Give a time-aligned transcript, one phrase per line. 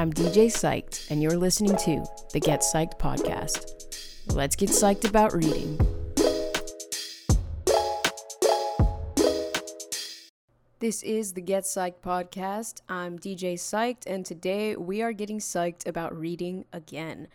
[0.00, 4.32] I'm DJ Psyched, and you're listening to the Get Psyched podcast.
[4.32, 5.76] Let's get psyched about reading.
[10.78, 12.82] This is the Get Psyched podcast.
[12.88, 17.26] I'm DJ Psyched, and today we are getting psyched about reading again.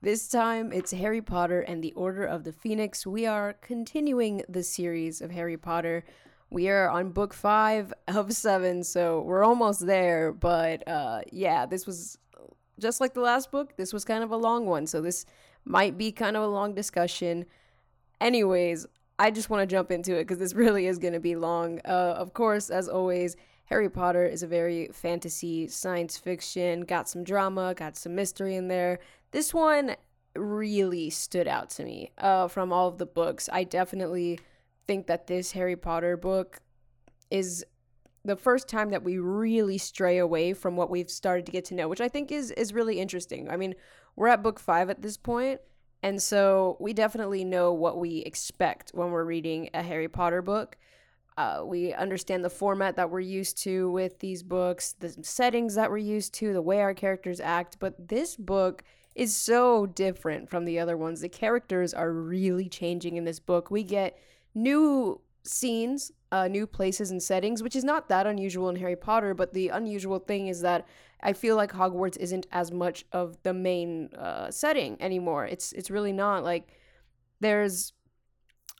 [0.00, 3.08] This time it's Harry Potter and the Order of the Phoenix.
[3.08, 6.04] We are continuing the series of Harry Potter.
[6.50, 10.32] We are on book five of seven, so we're almost there.
[10.32, 12.18] But uh, yeah, this was
[12.78, 13.76] just like the last book.
[13.76, 15.26] This was kind of a long one, so this
[15.64, 17.44] might be kind of a long discussion.
[18.20, 18.86] Anyways,
[19.18, 21.80] I just want to jump into it because this really is going to be long.
[21.84, 27.22] Uh, of course, as always, Harry Potter is a very fantasy science fiction, got some
[27.22, 28.98] drama, got some mystery in there.
[29.30, 29.96] This one
[30.34, 33.48] really stood out to me uh, from all of the books.
[33.52, 34.40] I definitely
[34.88, 36.60] think that this Harry Potter book
[37.30, 37.64] is
[38.24, 41.74] the first time that we really stray away from what we've started to get to
[41.74, 43.48] know, which I think is is really interesting.
[43.48, 43.74] I mean,
[44.16, 45.60] we're at book 5 at this point,
[46.02, 50.76] and so we definitely know what we expect when we're reading a Harry Potter book.
[51.36, 55.88] Uh, we understand the format that we're used to with these books, the settings that
[55.88, 57.76] we're used to, the way our characters act.
[57.78, 58.82] But this book
[59.14, 61.20] is so different from the other ones.
[61.20, 63.70] The characters are really changing in this book.
[63.70, 64.18] We get
[64.54, 69.34] new scenes, uh, new places and settings, which is not that unusual in Harry Potter.
[69.34, 70.86] But the unusual thing is that
[71.22, 75.46] I feel like Hogwarts isn't as much of the main uh, setting anymore.
[75.46, 76.68] It's it's really not like
[77.40, 77.92] there's.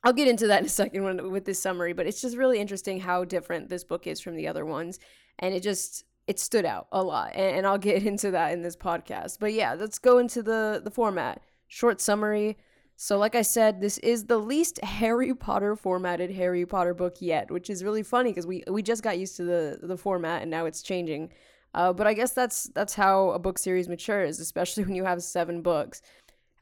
[0.05, 2.61] I'll get into that in a second when, with this summary, but it's just really
[2.61, 5.01] interesting how different this book is from the other ones,
[5.41, 8.63] and it just it stood out a lot, and, and I'll get into that in
[8.63, 9.39] this podcast.
[9.41, 11.43] But yeah, let's go into the the format.
[11.67, 12.57] Short summary.
[13.01, 17.49] So, like I said, this is the least Harry Potter formatted Harry Potter book yet,
[17.49, 20.51] which is really funny because we we just got used to the the format and
[20.51, 21.31] now it's changing.
[21.75, 25.23] Uh, but I guess that's that's how a book series matures, especially when you have
[25.23, 26.03] seven books.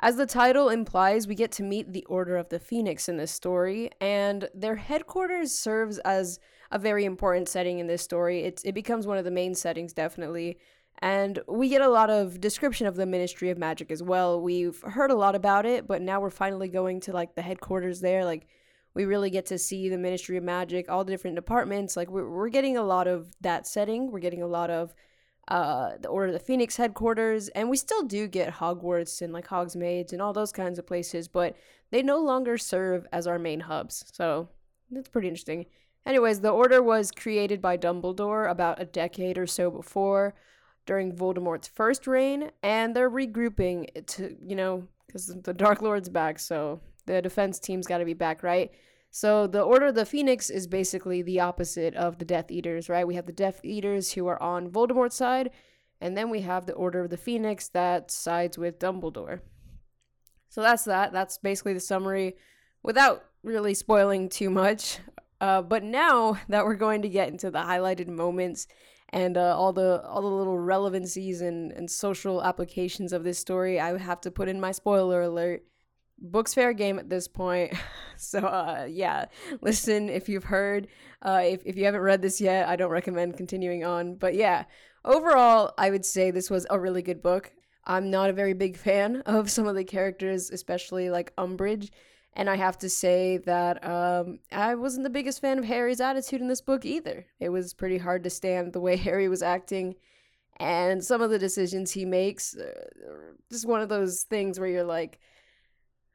[0.01, 3.33] As the title implies, we get to meet the Order of the Phoenix in this
[3.33, 6.39] story, and their headquarters serves as
[6.71, 8.43] a very important setting in this story.
[8.43, 10.59] It it becomes one of the main settings, definitely.
[11.01, 14.41] And we get a lot of description of the Ministry of Magic as well.
[14.41, 18.01] We've heard a lot about it, but now we're finally going to like the headquarters
[18.01, 18.25] there.
[18.25, 18.47] Like,
[18.95, 21.97] we really get to see the Ministry of Magic, all the different departments.
[21.97, 24.11] Like, we're, we're getting a lot of that setting.
[24.11, 24.95] We're getting a lot of
[25.49, 29.47] uh, the Order of the Phoenix headquarters, and we still do get Hogwarts and like
[29.47, 31.57] Hogsmeade and all those kinds of places, but
[31.91, 34.05] they no longer serve as our main hubs.
[34.13, 34.49] So
[34.91, 35.67] that's pretty interesting.
[36.05, 40.35] Anyways, the Order was created by Dumbledore about a decade or so before
[40.87, 46.39] during Voldemort's first reign, and they're regrouping to, you know, because the Dark Lord's back,
[46.39, 48.71] so the defense team's got to be back, right?
[49.11, 53.07] So the Order of the Phoenix is basically the opposite of the Death Eaters, right?
[53.07, 55.51] We have the Death Eaters who are on Voldemort's side,
[56.01, 59.41] and then we have the Order of the Phoenix that sides with Dumbledore.
[60.49, 61.13] So that's that.
[61.13, 62.37] That's basically the summary
[62.83, 64.99] without really spoiling too much.
[65.41, 68.67] Uh, but now that we're going to get into the highlighted moments
[69.17, 73.81] and uh, all the all the little relevancies and, and social applications of this story,
[73.81, 75.65] I have to put in my spoiler alert.
[76.19, 77.75] Book's fair game at this point.
[78.19, 79.27] So uh, yeah,
[79.61, 80.89] listen if you've heard.
[81.21, 84.15] Uh, if if you haven't read this yet, I don't recommend continuing on.
[84.15, 84.65] But yeah,
[85.05, 87.53] overall, I would say this was a really good book.
[87.85, 91.91] I'm not a very big fan of some of the characters, especially like Umbridge.
[92.39, 96.43] And I have to say that um, I wasn't the biggest fan of Harry's attitude
[96.43, 97.25] in this book either.
[97.41, 99.95] It was pretty hard to stand the way Harry was acting,
[100.59, 102.55] and some of the decisions he makes.
[102.55, 102.73] Uh,
[103.51, 105.19] just one of those things where you're like,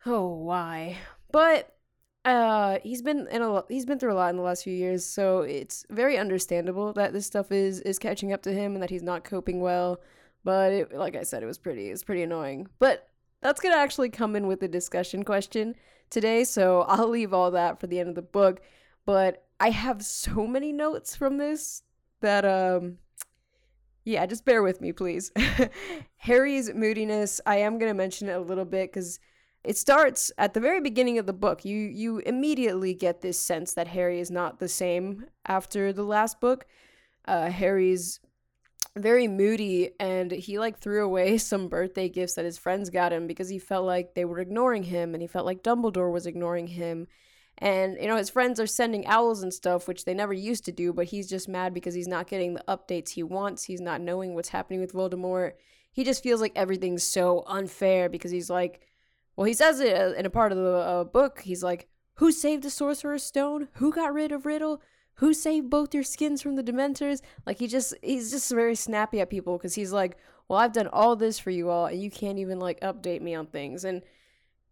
[0.06, 0.98] "Oh, why?"
[1.32, 1.76] But
[2.24, 5.04] uh, he's been in a he's been through a lot in the last few years,
[5.04, 8.92] so it's very understandable that this stuff is is catching up to him and that
[8.92, 10.00] he's not coping well.
[10.44, 12.68] But it, like I said, it was pretty it's pretty annoying.
[12.78, 13.10] But
[13.42, 15.76] that's gonna actually come in with the discussion question
[16.12, 18.62] today, so I'll leave all that for the end of the book.
[19.06, 21.82] But I have so many notes from this
[22.20, 23.00] that um
[24.04, 25.32] yeah, just bear with me, please.
[26.18, 29.20] Harry's moodiness, I am going to mention it a little bit cuz
[29.64, 31.66] it starts at the very beginning of the book.
[31.66, 36.40] You you immediately get this sense that Harry is not the same after the last
[36.40, 36.66] book.
[37.26, 38.20] Uh, Harry's
[38.98, 43.28] very moody and he like threw away some birthday gifts that his friends got him
[43.28, 46.68] because he felt like they were ignoring him and he felt like Dumbledore was ignoring
[46.68, 47.08] him.
[47.58, 50.72] And you know, his friends are sending owls and stuff, which they never used to
[50.72, 53.64] do, but he's just mad because he's not getting the updates he wants.
[53.64, 55.54] He's not knowing what's happening with Voldemort.
[55.92, 58.82] He just feels like everything's so unfair because he's like,
[59.36, 61.42] well, he says it uh, in a part of the uh, book.
[61.42, 63.68] He's like, who saved the Sorcerer's Stone?
[63.74, 64.82] Who got rid of Riddle?
[65.16, 69.20] Who saved both your skins from the dementors like he just he's just very snappy
[69.20, 70.18] at people because he's like
[70.52, 73.34] well, I've done all this for you all, and you can't even like update me
[73.34, 73.86] on things.
[73.86, 74.02] And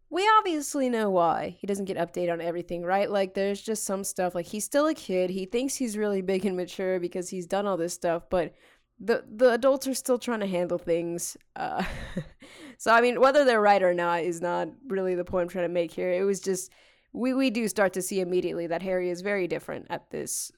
[0.09, 3.09] we obviously know why he doesn't get updated on everything, right?
[3.09, 5.29] Like, there's just some stuff, like, he's still a kid.
[5.29, 8.55] He thinks he's really big and mature because he's done all this stuff, but
[8.99, 11.37] the the adults are still trying to handle things.
[11.55, 11.85] Uh,
[12.77, 15.63] so I mean, whether they're right or not is not really the point I'm trying
[15.63, 16.11] to make here.
[16.11, 16.71] It was just
[17.13, 20.51] we we do start to see immediately that Harry is very different at this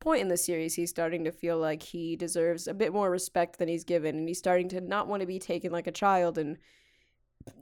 [0.00, 0.74] point in the series.
[0.74, 4.28] He's starting to feel like he deserves a bit more respect than he's given, and
[4.28, 6.58] he's starting to not want to be taken like a child and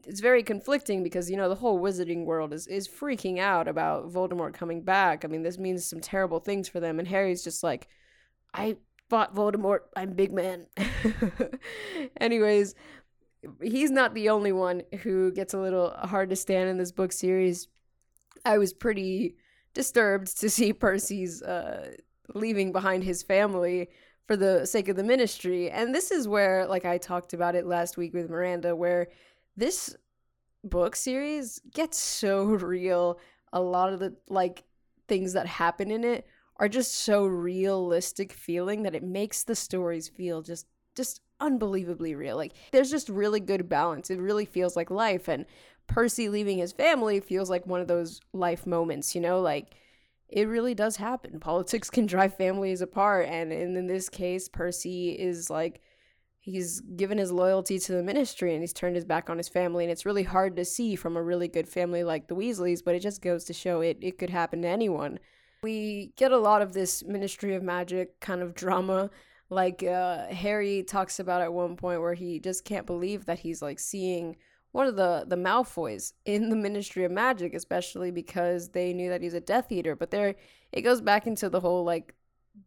[0.07, 4.11] it's very conflicting because you know the whole wizarding world is is freaking out about
[4.11, 5.25] Voldemort coming back.
[5.25, 7.89] I mean, this means some terrible things for them and Harry's just like
[8.53, 8.77] I
[9.09, 9.81] fought Voldemort.
[9.97, 10.67] I'm big man.
[12.21, 12.75] Anyways,
[13.63, 17.13] he's not the only one who gets a little hard to stand in this book
[17.13, 17.69] series.
[18.45, 19.37] I was pretty
[19.75, 21.93] disturbed to see Percy's uh,
[22.35, 23.89] leaving behind his family
[24.27, 25.71] for the sake of the ministry.
[25.71, 29.09] And this is where, like I talked about it last week with Miranda, where
[29.57, 29.97] this
[30.65, 33.19] book series gets so real.
[33.53, 34.65] A lot of the like
[35.09, 36.27] things that happen in it
[36.57, 42.37] are just so realistic feeling that it makes the stories feel just just unbelievably real.
[42.37, 44.11] Like there's just really good balance.
[44.11, 45.47] It really feels like life and
[45.91, 49.75] Percy leaving his family feels like one of those life moments, you know, like
[50.29, 51.41] it really does happen.
[51.41, 55.81] Politics can drive families apart and in this case Percy is like
[56.39, 59.85] he's given his loyalty to the ministry and he's turned his back on his family
[59.85, 62.95] and it's really hard to see from a really good family like the Weasleys, but
[62.95, 65.19] it just goes to show it it could happen to anyone.
[65.65, 69.11] We get a lot of this Ministry of Magic kind of drama.
[69.51, 73.61] Like uh, Harry talks about at one point where he just can't believe that he's
[73.61, 74.37] like seeing
[74.73, 79.23] one of the the Malfoys in the Ministry of Magic, especially because they knew that
[79.23, 79.97] he's a Death Eater.
[79.97, 80.35] But there,
[80.73, 82.15] it goes back into the whole like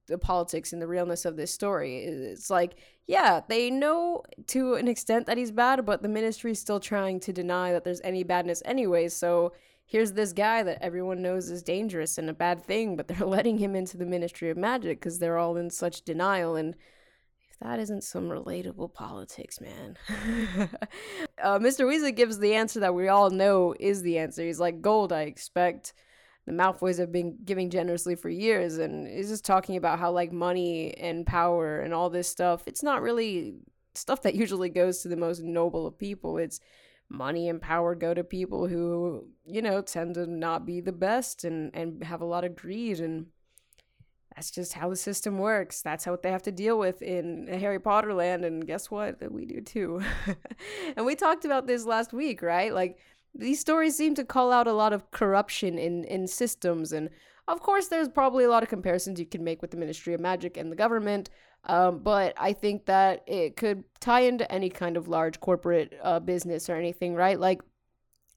[0.07, 1.99] the politics and the realness of this story.
[1.99, 6.59] It's like, yeah, they know to an extent that he's bad, but the ministry is
[6.59, 9.09] still trying to deny that there's any badness anyway.
[9.09, 9.53] So
[9.85, 13.57] here's this guy that everyone knows is dangerous and a bad thing, but they're letting
[13.57, 16.55] him into the Ministry of Magic because they're all in such denial.
[16.55, 16.75] And
[17.63, 19.97] that isn't some relatable politics, man.
[21.41, 21.85] uh, Mr.
[21.85, 24.43] Weasley gives the answer that we all know is the answer.
[24.43, 25.93] He's like, Gold, I expect.
[26.45, 30.33] The Malfoys have been giving generously for years, and he's just talking about how, like,
[30.33, 33.55] money and power and all this stuff, it's not really
[33.95, 36.37] stuff that usually goes to the most noble of people.
[36.37, 36.59] It's
[37.07, 41.45] money and power go to people who, you know, tend to not be the best
[41.45, 42.99] and, and have a lot of greed.
[42.99, 43.27] And
[44.35, 45.81] that's just how the system works.
[45.81, 48.43] That's how they have to deal with in Harry Potter land.
[48.45, 49.31] And guess what?
[49.31, 50.01] We do too.
[50.95, 52.73] and we talked about this last week, right?
[52.73, 52.97] Like,
[53.35, 56.93] these stories seem to call out a lot of corruption in, in systems.
[56.93, 57.09] And
[57.47, 60.19] of course, there's probably a lot of comparisons you can make with the Ministry of
[60.19, 61.29] Magic and the government.
[61.65, 66.19] Um, but I think that it could tie into any kind of large corporate uh,
[66.19, 67.39] business or anything, right?
[67.39, 67.61] Like,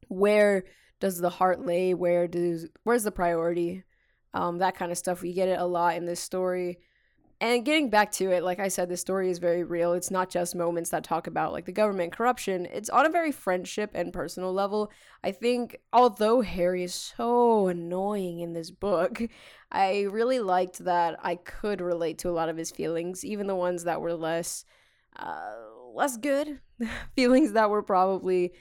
[0.08, 0.64] where
[1.00, 1.92] does the heart lay?
[1.94, 3.82] Where does where's the priority?
[4.36, 5.22] Um, that kind of stuff.
[5.22, 6.78] We get it a lot in this story.
[7.40, 9.94] And getting back to it, like I said, the story is very real.
[9.94, 12.66] It's not just moments that talk about like the government corruption.
[12.66, 14.90] It's on a very friendship and personal level.
[15.24, 19.22] I think although Harry is so annoying in this book,
[19.72, 23.54] I really liked that I could relate to a lot of his feelings, even the
[23.54, 24.66] ones that were less
[25.16, 25.54] uh,
[25.94, 26.60] less good,
[27.16, 28.52] feelings that were probably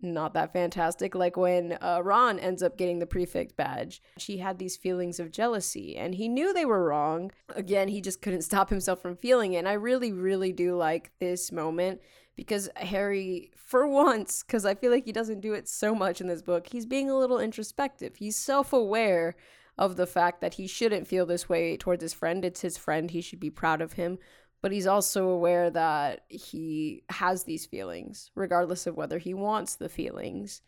[0.00, 1.14] not that fantastic.
[1.14, 5.30] Like when uh, Ron ends up getting the prefect badge, she had these feelings of
[5.30, 7.30] jealousy, and he knew they were wrong.
[7.54, 9.58] Again, he just couldn't stop himself from feeling it.
[9.58, 12.00] And I really, really do like this moment
[12.36, 16.26] because Harry, for once, because I feel like he doesn't do it so much in
[16.26, 18.16] this book, he's being a little introspective.
[18.16, 19.36] He's self aware
[19.76, 22.44] of the fact that he shouldn't feel this way towards his friend.
[22.44, 24.18] It's his friend, he should be proud of him
[24.64, 29.90] but he's also aware that he has these feelings, regardless of whether he wants the
[29.90, 30.62] feelings.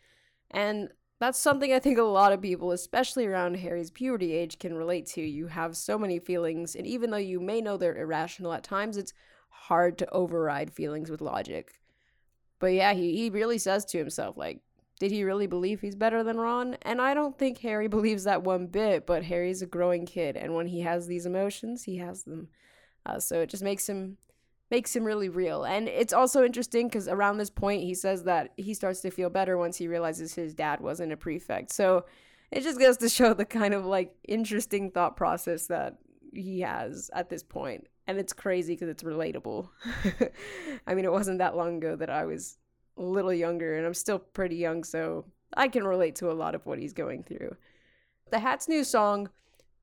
[0.51, 0.89] And
[1.19, 5.07] that's something I think a lot of people, especially around Harry's puberty age, can relate
[5.07, 5.21] to.
[5.23, 8.97] You have so many feelings, and even though you may know they're irrational at times,
[8.97, 9.13] it's
[9.49, 11.81] hard to override feelings with logic.
[12.59, 14.61] But yeah, he, he really says to himself, like,
[14.99, 16.77] did he really believe he's better than Ron?
[16.83, 20.53] And I don't think Harry believes that one bit, but Harry's a growing kid, and
[20.53, 22.49] when he has these emotions, he has them.
[23.07, 24.17] Uh, so it just makes him
[24.69, 25.63] makes him really real.
[25.63, 29.29] And it's also interesting because around this point, he says that he starts to feel
[29.29, 31.71] better once he realizes his dad wasn't a prefect.
[31.71, 32.03] So
[32.51, 35.97] it just goes to show the kind of like interesting thought process that
[36.33, 37.87] he has at this point.
[38.07, 39.69] And it's crazy because it's relatable.
[40.87, 42.57] I mean, it wasn't that long ago that I was
[42.97, 46.55] a little younger, and I'm still pretty young, so I can relate to a lot
[46.55, 47.55] of what he's going through.
[48.31, 49.29] The Hat's new song,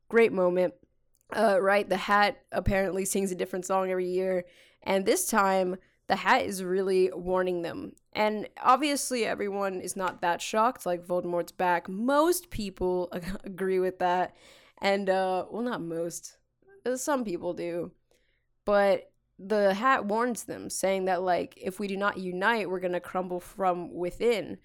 [0.08, 0.74] great moment
[1.34, 1.88] uh, right?
[1.88, 4.44] The Hat apparently sings a different song every year,
[4.82, 5.76] and this time
[6.06, 7.92] the hat is really warning them.
[8.12, 10.86] And obviously, everyone is not that shocked.
[10.86, 11.88] Like, Voldemort's back.
[11.88, 13.08] Most people
[13.44, 14.36] agree with that.
[14.80, 16.36] And, uh, well, not most.
[16.84, 17.92] Uh, some people do.
[18.64, 23.00] But the hat warns them, saying that, like, if we do not unite, we're to
[23.00, 24.58] crumble from within.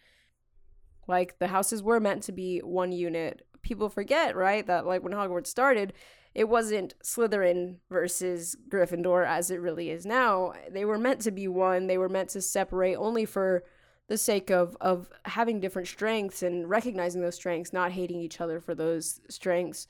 [1.07, 3.47] Like, the houses were meant to be one unit.
[3.61, 4.65] People forget, right?
[4.67, 5.93] That, like, when Hogwarts started,
[6.39, 10.53] it wasn't Slytherin versus Gryffindor as it really is now.
[10.71, 11.87] They were meant to be one.
[11.87, 13.65] They were meant to separate only for
[14.07, 18.61] the sake of of having different strengths and recognizing those strengths, not hating each other
[18.61, 19.85] for those strengths.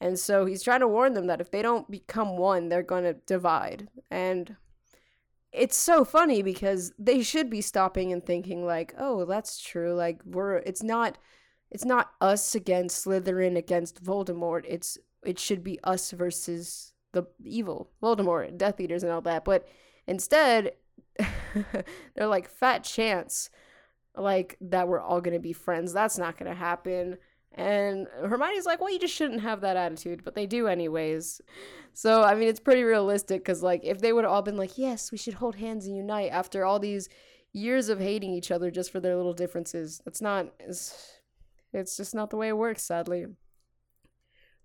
[0.00, 3.04] And so he's trying to warn them that if they don't become one, they're going
[3.04, 3.88] to divide.
[4.10, 4.56] And
[5.52, 9.92] it's so funny because they should be stopping and thinking like, "Oh, that's true.
[9.92, 11.18] Like we're it's not
[11.70, 14.64] it's not us against Slytherin against Voldemort.
[14.66, 19.44] It's it should be us versus the evil, Voldemort, Death Eaters, and all that.
[19.44, 19.66] But
[20.06, 20.72] instead,
[22.14, 23.50] they're like fat chance,
[24.16, 25.92] like that we're all gonna be friends.
[25.92, 27.18] That's not gonna happen.
[27.52, 31.40] And Hermione's like, well, you just shouldn't have that attitude, but they do anyways.
[31.92, 34.78] So I mean, it's pretty realistic because like if they would have all been like,
[34.78, 37.08] yes, we should hold hands and unite after all these
[37.52, 40.52] years of hating each other just for their little differences, that's not.
[40.60, 41.18] It's,
[41.72, 43.26] it's just not the way it works, sadly.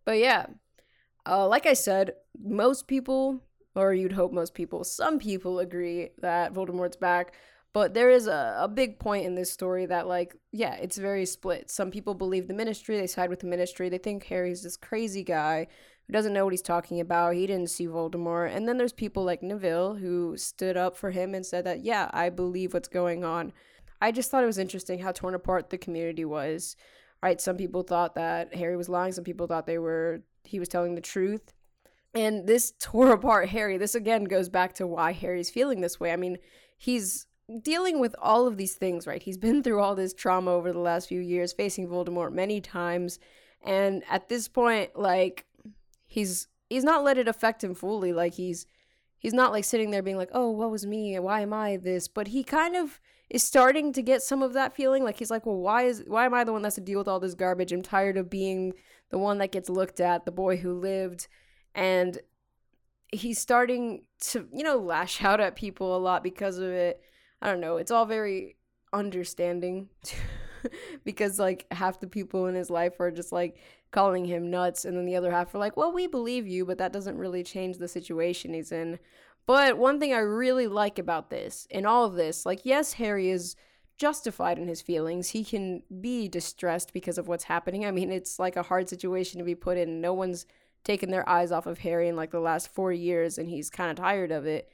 [0.05, 0.45] But yeah,
[1.25, 3.41] uh, like I said, most people,
[3.75, 7.33] or you'd hope most people, some people agree that Voldemort's back.
[7.73, 11.25] But there is a, a big point in this story that, like, yeah, it's very
[11.25, 11.69] split.
[11.69, 13.89] Some people believe the ministry, they side with the ministry.
[13.89, 15.67] They think Harry's this crazy guy
[16.07, 17.33] who doesn't know what he's talking about.
[17.33, 18.55] He didn't see Voldemort.
[18.55, 22.09] And then there's people like Neville who stood up for him and said that, yeah,
[22.13, 23.51] I believe what's going on.
[24.01, 26.77] I just thought it was interesting how torn apart the community was
[27.25, 27.41] right?
[27.41, 29.11] Some people thought that Harry was lying.
[29.11, 31.53] Some people thought they were he was telling the truth.
[32.13, 33.79] And this tore apart Harry.
[33.79, 36.13] This again goes back to why Harry's feeling this way.
[36.13, 36.37] I mean,
[36.77, 37.25] he's
[37.63, 39.23] dealing with all of these things, right?
[39.23, 43.17] He's been through all this trauma over the last few years, facing Voldemort many times,
[43.63, 45.45] and at this point like
[46.05, 48.13] he's he's not let it affect him fully.
[48.13, 48.67] Like he's
[49.17, 51.17] he's not like sitting there being like, "Oh, what was me?
[51.17, 52.99] Why am I this?" But he kind of
[53.35, 55.03] is starting to get some of that feeling.
[55.03, 57.09] Like he's like, well, why is why am I the one that's to deal with
[57.09, 57.73] all this garbage?
[57.73, 58.71] I'm tired of being
[59.09, 61.27] the one that gets looked at, the boy who lived,
[61.75, 62.17] and
[63.11, 67.01] he's starting to you know lash out at people a lot because of it.
[67.41, 67.75] I don't know.
[67.75, 68.55] It's all very
[68.93, 69.89] understanding
[71.03, 73.57] because like half the people in his life are just like
[73.91, 76.77] calling him nuts and then the other half are like well we believe you but
[76.77, 78.99] that doesn't really change the situation he's in
[79.45, 83.29] but one thing I really like about this, in all of this, like, yes, Harry
[83.29, 83.55] is
[83.97, 85.29] justified in his feelings.
[85.29, 87.85] He can be distressed because of what's happening.
[87.85, 90.01] I mean, it's like a hard situation to be put in.
[90.01, 90.45] No one's
[90.83, 93.89] taken their eyes off of Harry in like the last four years, and he's kind
[93.89, 94.69] of tired of it.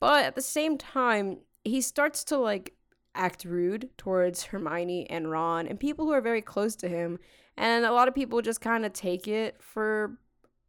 [0.00, 2.74] But at the same time, he starts to like
[3.14, 7.18] act rude towards Hermione and Ron and people who are very close to him.
[7.56, 10.18] And a lot of people just kind of take it for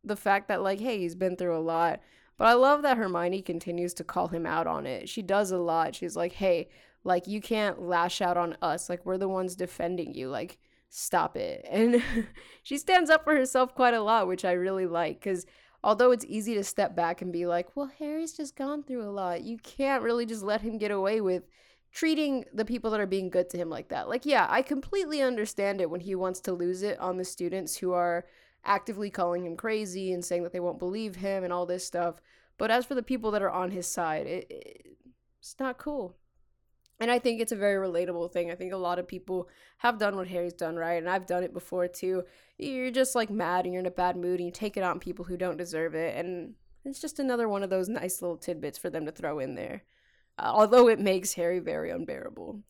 [0.03, 1.99] the fact that, like, hey, he's been through a lot.
[2.37, 5.07] But I love that Hermione continues to call him out on it.
[5.07, 5.95] She does a lot.
[5.95, 6.69] She's like, hey,
[7.03, 8.89] like, you can't lash out on us.
[8.89, 10.29] Like, we're the ones defending you.
[10.29, 10.57] Like,
[10.89, 11.65] stop it.
[11.71, 12.03] And
[12.63, 15.19] she stands up for herself quite a lot, which I really like.
[15.19, 15.45] Because
[15.83, 19.11] although it's easy to step back and be like, well, Harry's just gone through a
[19.11, 21.43] lot, you can't really just let him get away with
[21.93, 24.09] treating the people that are being good to him like that.
[24.09, 27.77] Like, yeah, I completely understand it when he wants to lose it on the students
[27.77, 28.25] who are
[28.65, 32.15] actively calling him crazy and saying that they won't believe him and all this stuff.
[32.57, 34.85] But as for the people that are on his side, it, it,
[35.39, 36.15] it's not cool.
[36.99, 38.49] And I think it's a very relatable thing.
[38.49, 40.93] I think a lot of people have done what Harry's done, right?
[40.93, 42.23] And I've done it before too.
[42.57, 44.99] You're just like mad and you're in a bad mood and you take it on
[44.99, 46.15] people who don't deserve it.
[46.15, 46.53] And
[46.85, 49.83] it's just another one of those nice little tidbits for them to throw in there.
[50.39, 52.61] Uh, although it makes Harry very unbearable.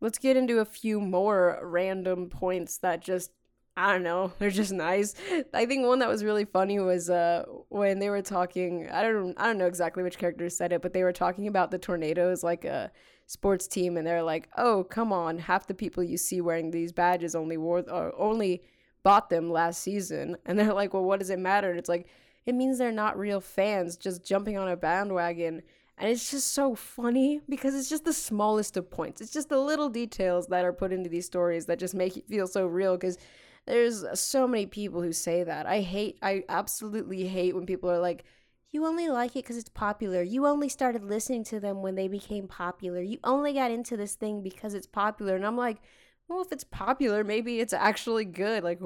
[0.00, 3.30] Let's get into a few more random points that just
[3.76, 4.32] I don't know.
[4.38, 5.14] They're just nice.
[5.54, 8.88] I think one that was really funny was uh when they were talking.
[8.90, 11.70] I don't I don't know exactly which character said it, but they were talking about
[11.70, 12.90] the tornadoes like a
[13.26, 15.38] sports team, and they're like, "Oh, come on!
[15.38, 18.62] Half the people you see wearing these badges only wore or only
[19.02, 22.08] bought them last season." And they're like, "Well, what does it matter?" And it's like
[22.44, 25.62] it means they're not real fans just jumping on a bandwagon.
[25.98, 29.20] And it's just so funny because it's just the smallest of points.
[29.20, 32.26] It's just the little details that are put into these stories that just make it
[32.26, 33.18] feel so real because
[33.66, 35.66] there's so many people who say that.
[35.66, 38.24] I hate, I absolutely hate when people are like,
[38.70, 40.22] you only like it because it's popular.
[40.22, 43.00] You only started listening to them when they became popular.
[43.02, 45.36] You only got into this thing because it's popular.
[45.36, 45.78] And I'm like,
[46.26, 48.64] well, if it's popular, maybe it's actually good.
[48.64, 48.80] Like,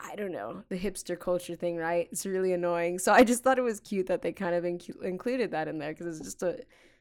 [0.00, 2.08] I don't know, the hipster culture thing, right?
[2.10, 2.98] It's really annoying.
[2.98, 5.78] So I just thought it was cute that they kind of inc- included that in
[5.78, 6.60] there because it's just a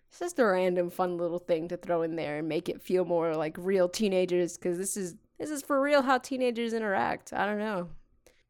[0.10, 3.06] it's just a random fun little thing to throw in there and make it feel
[3.06, 7.34] more like real teenagers because this is this is for real how teenagers interact.
[7.34, 7.90] I don't know.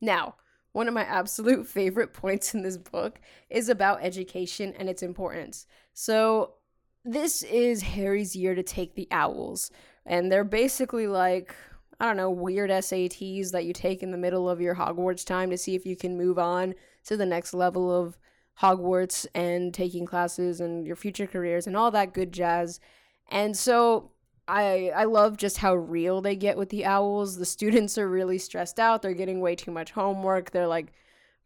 [0.01, 0.35] Now,
[0.71, 3.19] one of my absolute favorite points in this book
[3.49, 5.67] is about education and its importance.
[5.93, 6.55] So,
[7.05, 9.71] this is Harry's year to take the owls,
[10.05, 11.55] and they're basically like
[11.99, 15.49] I don't know, weird SATs that you take in the middle of your Hogwarts time
[15.49, 18.17] to see if you can move on to the next level of
[18.61, 22.79] Hogwarts and taking classes and your future careers and all that good jazz.
[23.29, 24.11] And so
[24.49, 27.37] I I love just how real they get with the owls.
[27.37, 29.01] The students are really stressed out.
[29.01, 30.51] They're getting way too much homework.
[30.51, 30.91] They're like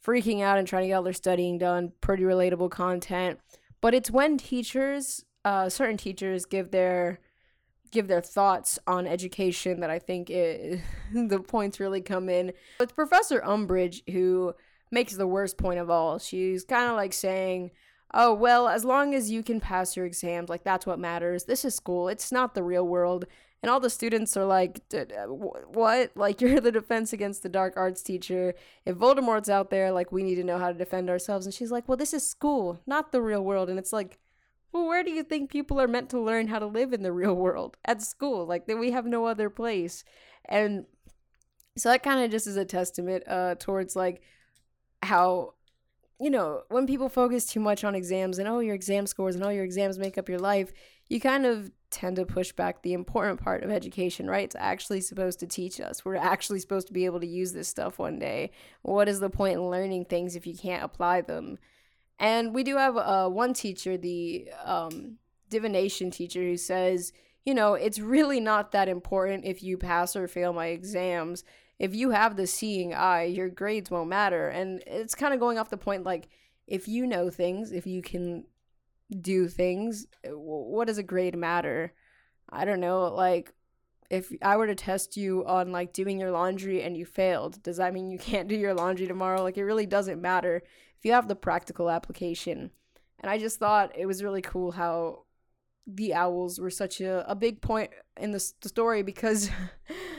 [0.03, 1.91] freaking out and trying to get all their studying done.
[2.01, 3.39] Pretty relatable content.
[3.81, 7.19] But it's when teachers, uh, certain teachers give their
[7.91, 10.81] give their thoughts on education that I think it,
[11.13, 12.53] the points really come in.
[12.79, 14.53] It's Professor Umbridge who
[14.91, 16.19] makes the worst point of all.
[16.19, 17.71] She's kind of like saying,
[18.13, 21.45] "Oh, well, as long as you can pass your exams, like that's what matters.
[21.45, 22.07] This is school.
[22.09, 23.25] It's not the real world."
[23.61, 24.81] And all the students are like,
[25.27, 26.11] "What?
[26.15, 28.55] Like you're the defense against the dark arts teacher.
[28.85, 31.71] If Voldemort's out there, like we need to know how to defend ourselves." And she's
[31.71, 34.19] like, "Well, this is school, not the real world." And it's like,
[34.73, 37.11] well, where do you think people are meant to learn how to live in the
[37.11, 37.77] real world?
[37.85, 38.45] At school.
[38.45, 40.03] Like, we have no other place.
[40.45, 40.85] And
[41.77, 44.23] so that kind of just is a testament uh, towards, like,
[45.03, 45.53] how,
[46.23, 49.43] you know, when people focus too much on exams and, oh, your exam scores and,
[49.43, 50.71] oh, your exams make up your life,
[51.09, 54.45] you kind of tend to push back the important part of education, right?
[54.45, 56.05] It's actually supposed to teach us.
[56.05, 58.51] We're actually supposed to be able to use this stuff one day.
[58.83, 61.59] What is the point in learning things if you can't apply them?
[62.19, 65.17] And we do have uh, one teacher, the um,
[65.49, 67.11] divination teacher, who says,
[67.45, 71.43] you know, it's really not that important if you pass or fail my exams.
[71.83, 74.47] If you have the seeing eye, your grades won't matter.
[74.47, 76.29] And it's kind of going off the point like,
[76.65, 78.45] if you know things, if you can
[79.19, 81.91] do things, what does a grade matter?
[82.49, 83.13] I don't know.
[83.13, 83.53] Like,
[84.09, 87.75] if I were to test you on like doing your laundry and you failed, does
[87.75, 89.43] that mean you can't do your laundry tomorrow?
[89.43, 90.61] Like, it really doesn't matter
[90.97, 92.71] if you have the practical application.
[93.19, 95.25] And I just thought it was really cool how
[95.85, 99.49] the owls were such a, a big point in the, the story because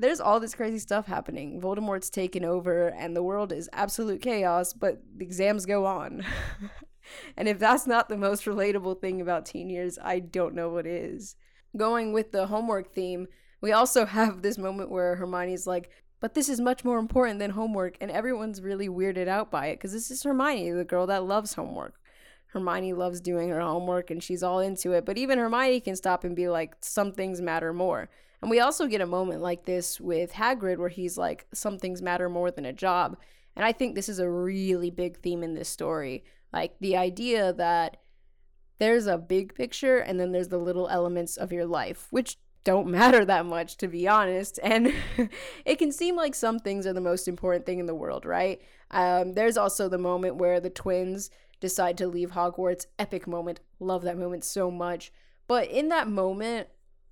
[0.00, 1.60] there's all this crazy stuff happening.
[1.60, 6.24] Voldemort's taken over and the world is absolute chaos, but the exams go on.
[7.36, 10.86] and if that's not the most relatable thing about teen years, I don't know what
[10.86, 11.36] is.
[11.76, 13.28] Going with the homework theme,
[13.60, 17.50] we also have this moment where Hermione's like, but this is much more important than
[17.50, 21.24] homework, and everyone's really weirded out by it because this is Hermione, the girl that
[21.24, 21.99] loves homework.
[22.52, 26.24] Hermione loves doing her homework and she's all into it, but even Hermione can stop
[26.24, 28.08] and be like, some things matter more.
[28.42, 32.02] And we also get a moment like this with Hagrid where he's like, some things
[32.02, 33.16] matter more than a job.
[33.54, 36.24] And I think this is a really big theme in this story.
[36.52, 37.98] Like the idea that
[38.78, 42.86] there's a big picture and then there's the little elements of your life, which don't
[42.90, 44.58] matter that much, to be honest.
[44.62, 44.92] And
[45.64, 48.60] it can seem like some things are the most important thing in the world, right?
[48.90, 52.86] Um, there's also the moment where the twins decide to leave Hogwarts.
[52.98, 53.60] Epic moment.
[53.78, 55.12] Love that moment so much.
[55.46, 56.68] But in that moment,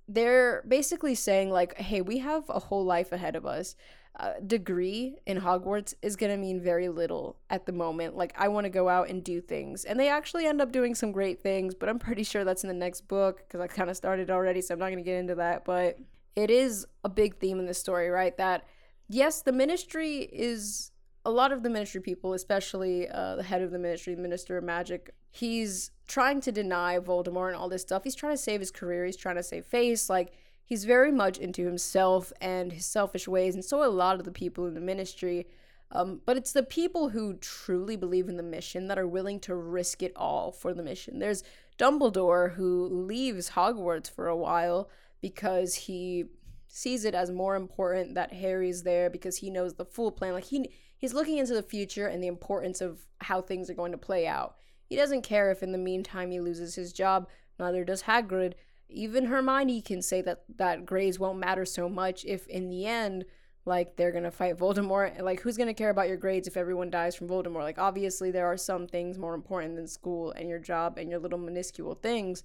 [0.07, 3.75] they're basically saying, like, hey, we have a whole life ahead of us
[4.19, 8.17] uh, degree in Hogwarts is going to mean very little at the moment.
[8.17, 9.85] Like, I want to go out and do things.
[9.85, 12.67] And they actually end up doing some great things, but I'm pretty sure that's in
[12.67, 15.19] the next book because I kind of started already, so I'm not going to get
[15.19, 15.63] into that.
[15.63, 15.99] But
[16.35, 18.35] it is a big theme in the story, right?
[18.37, 18.65] That,
[19.07, 20.91] yes, the ministry is
[21.25, 24.57] a lot of the ministry people, especially uh, the head of the ministry, the Minister
[24.57, 28.03] of Magic, he's trying to deny Voldemort and all this stuff.
[28.03, 30.09] He's trying to save his career, he's trying to save face.
[30.09, 34.25] Like, he's very much into himself and his selfish ways, and so a lot of
[34.25, 35.47] the people in the ministry.
[35.91, 39.55] Um, but it's the people who truly believe in the mission that are willing to
[39.55, 41.17] risk it all for the mission.
[41.17, 41.43] There's
[41.79, 46.25] Dumbledore who leaves Hogwarts for a while because he
[46.67, 50.33] sees it as more important that Harry's there because he knows the full plan.
[50.33, 53.91] Like he he's looking into the future and the importance of how things are going
[53.91, 54.55] to play out.
[54.85, 57.27] He doesn't care if in the meantime he loses his job.
[57.57, 58.53] Neither does Hagrid
[58.89, 63.25] even Hermione can say that that grades won't matter so much if in the end
[63.65, 65.21] like they're gonna fight Voldemort.
[65.21, 67.61] Like who's gonna care about your grades if everyone dies from Voldemort?
[67.61, 71.19] Like obviously there are some things more important than school and your job and your
[71.19, 72.43] little minuscule things.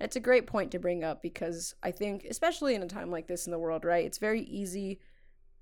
[0.00, 3.26] It's a great point to bring up because I think, especially in a time like
[3.26, 4.04] this in the world, right?
[4.04, 5.00] It's very easy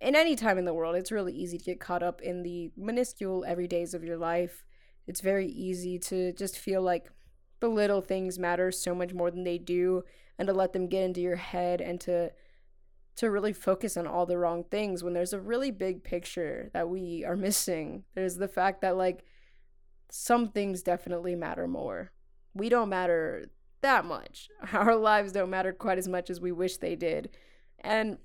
[0.03, 2.73] in any time in the world, it's really easy to get caught up in the
[2.77, 4.65] minuscule everydays of your life.
[5.07, 7.11] It's very easy to just feel like
[7.61, 10.03] the little things matter so much more than they do
[10.39, 12.33] and to let them get into your head and to
[13.15, 16.89] to really focus on all the wrong things when there's a really big picture that
[16.89, 18.03] we are missing.
[18.15, 19.25] There's the fact that like
[20.11, 22.11] some things definitely matter more.
[22.55, 23.47] we don't matter
[23.83, 24.49] that much.
[24.73, 27.31] Our lives don't matter quite as much as we wish they did.
[27.81, 28.19] And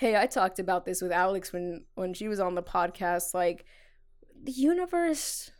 [0.00, 3.66] hey, I talked about this with Alex when when she was on the podcast like
[4.42, 5.50] the universe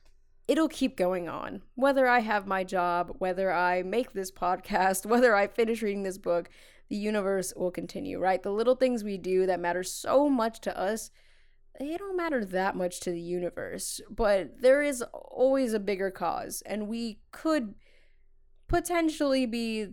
[0.48, 1.60] it'll keep going on.
[1.74, 6.18] Whether I have my job, whether I make this podcast, whether I finish reading this
[6.18, 6.48] book,
[6.88, 8.42] the universe will continue, right?
[8.42, 11.10] The little things we do that matter so much to us,
[11.78, 14.00] they don't matter that much to the universe.
[14.10, 17.74] But there is always a bigger cause, and we could
[18.66, 19.90] potentially be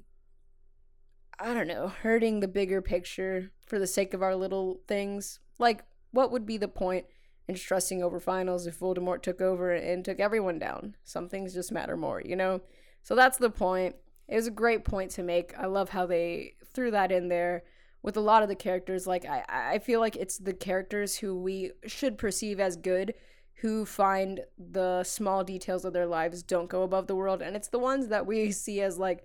[1.40, 5.40] I don't know, hurting the bigger picture for the sake of our little things.
[5.60, 7.06] Like, what would be the point
[7.48, 10.96] in stressing over finals if Voldemort took over and took everyone down?
[11.04, 12.62] Some things just matter more, you know?
[13.04, 13.96] So that's the point.
[14.28, 15.54] It was a great point to make.
[15.58, 17.64] I love how they threw that in there
[18.02, 19.06] with a lot of the characters.
[19.06, 23.14] Like, I, I feel like it's the characters who we should perceive as good
[23.62, 27.42] who find the small details of their lives don't go above the world.
[27.42, 29.24] And it's the ones that we see as, like,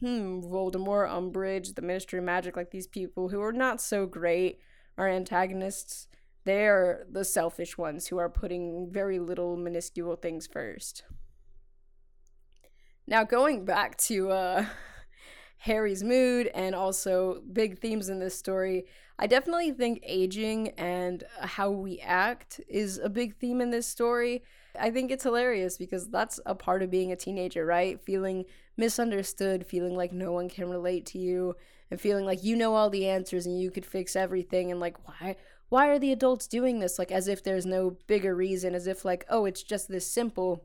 [0.00, 4.60] hmm, Voldemort, Umbridge, the Ministry of Magic, like these people who are not so great,
[4.96, 6.08] are antagonists.
[6.44, 11.04] They're the selfish ones who are putting very little minuscule things first.
[13.06, 14.66] Now, going back to uh,
[15.58, 18.86] Harry's mood and also big themes in this story,
[19.18, 24.42] I definitely think aging and how we act is a big theme in this story.
[24.78, 28.00] I think it's hilarious because that's a part of being a teenager, right?
[28.04, 28.44] Feeling
[28.76, 31.56] misunderstood, feeling like no one can relate to you,
[31.90, 34.96] and feeling like you know all the answers and you could fix everything and like
[35.06, 35.36] why
[35.68, 39.04] why are the adults doing this like as if there's no bigger reason, as if
[39.04, 40.64] like oh, it's just this simple.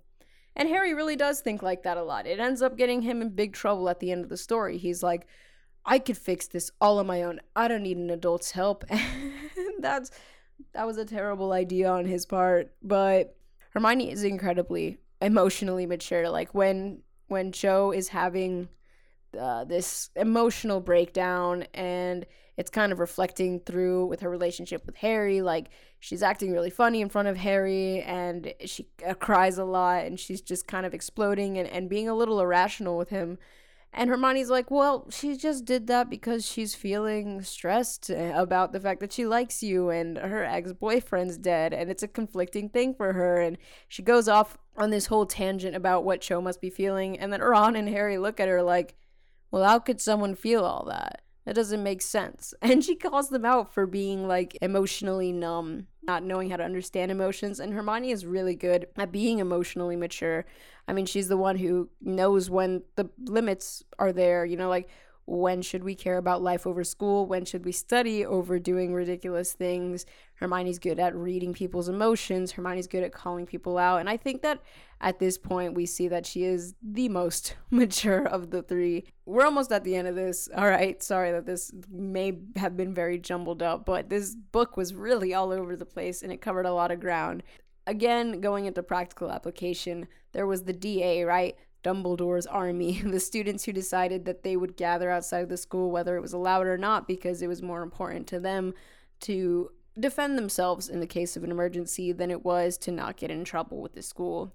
[0.55, 2.27] And Harry really does think like that a lot.
[2.27, 4.77] It ends up getting him in big trouble at the end of the story.
[4.77, 5.27] He's like
[5.85, 7.39] I could fix this all on my own.
[7.55, 8.85] I don't need an adult's help.
[9.57, 10.11] And that's
[10.73, 13.35] that was a terrible idea on his part, but
[13.71, 16.29] Hermione is incredibly emotionally mature.
[16.29, 18.69] Like when when Cho is having
[19.39, 22.25] uh, this emotional breakdown and
[22.57, 25.41] it's kind of reflecting through with her relationship with Harry.
[25.41, 30.05] Like she's acting really funny in front of Harry and she uh, cries a lot
[30.05, 33.37] and she's just kind of exploding and, and being a little irrational with him.
[33.91, 38.99] And Hermione's like, well, she just did that because she's feeling stressed about the fact
[38.99, 41.73] that she likes you and her ex boyfriend's dead.
[41.73, 43.41] And it's a conflicting thing for her.
[43.41, 47.19] And she goes off on this whole tangent about what Cho must be feeling.
[47.19, 48.95] And then Ron and Harry look at her like,
[49.49, 51.21] well, how could someone feel all that?
[51.45, 52.53] That doesn't make sense.
[52.61, 57.11] And she calls them out for being like emotionally numb, not knowing how to understand
[57.11, 57.59] emotions.
[57.59, 60.45] And Hermione is really good at being emotionally mature.
[60.87, 64.89] I mean, she's the one who knows when the limits are there, you know, like
[65.29, 67.25] when should we care about life over school?
[67.25, 70.05] When should we study over doing ridiculous things?
[70.35, 72.53] Hermione's good at reading people's emotions.
[72.53, 73.99] Hermione's good at calling people out.
[73.99, 74.61] And I think that
[75.01, 79.05] at this point, we see that she is the most mature of the three.
[79.25, 80.49] We're almost at the end of this.
[80.55, 81.01] All right.
[81.03, 85.51] Sorry that this may have been very jumbled up, but this book was really all
[85.51, 87.43] over the place and it covered a lot of ground.
[87.85, 91.55] Again, going into practical application, there was the DA, right?
[91.83, 96.15] Dumbledore's army, the students who decided that they would gather outside of the school, whether
[96.15, 98.73] it was allowed or not, because it was more important to them
[99.21, 103.31] to defend themselves in the case of an emergency than it was to not get
[103.31, 104.53] in trouble with the school.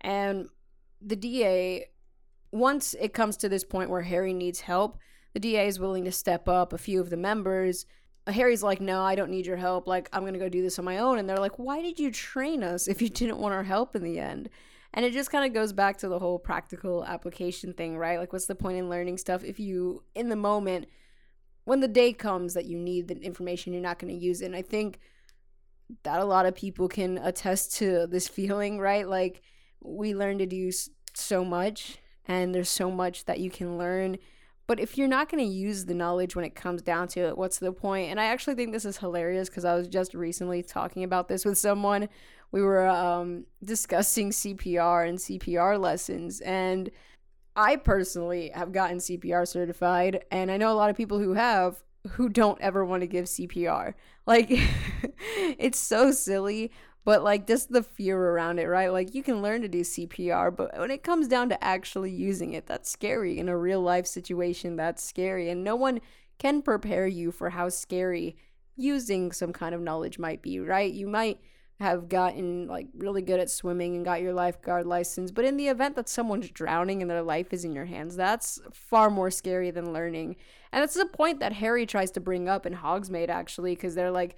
[0.00, 0.48] And
[1.00, 1.86] the DA,
[2.50, 4.98] once it comes to this point where Harry needs help,
[5.32, 6.72] the DA is willing to step up.
[6.72, 7.86] A few of the members,
[8.26, 9.86] Harry's like, No, I don't need your help.
[9.86, 11.18] Like, I'm going to go do this on my own.
[11.18, 14.02] And they're like, Why did you train us if you didn't want our help in
[14.02, 14.48] the end?
[14.96, 18.18] And it just kind of goes back to the whole practical application thing, right?
[18.18, 20.86] Like, what's the point in learning stuff if you, in the moment,
[21.64, 24.46] when the day comes that you need the information, you're not going to use it?
[24.46, 25.00] And I think
[26.04, 29.08] that a lot of people can attest to this feeling, right?
[29.08, 29.42] Like,
[29.82, 30.70] we learn to do
[31.12, 34.18] so much, and there's so much that you can learn.
[34.66, 37.36] But if you're not going to use the knowledge when it comes down to it,
[37.36, 38.10] what's the point?
[38.10, 41.44] And I actually think this is hilarious because I was just recently talking about this
[41.44, 42.08] with someone
[42.54, 46.40] we were um, discussing CPR and CPR lessons.
[46.40, 46.88] And
[47.56, 51.82] I personally have gotten CPR certified, and I know a lot of people who have
[52.10, 53.94] who don't ever want to give CPR.
[54.24, 54.46] Like,
[55.58, 56.70] it's so silly,
[57.04, 58.92] but like just the fear around it, right?
[58.92, 62.52] Like, you can learn to do CPR, but when it comes down to actually using
[62.52, 63.36] it, that's scary.
[63.40, 65.50] In a real life situation, that's scary.
[65.50, 66.00] And no one
[66.38, 68.36] can prepare you for how scary
[68.76, 70.92] using some kind of knowledge might be, right?
[70.92, 71.40] You might
[71.80, 75.30] have gotten like really good at swimming and got your lifeguard license.
[75.30, 78.60] But in the event that someone's drowning and their life is in your hands, that's
[78.72, 80.36] far more scary than learning.
[80.72, 84.10] And that's the point that Harry tries to bring up in Hogsmeade actually, because they're
[84.10, 84.36] like,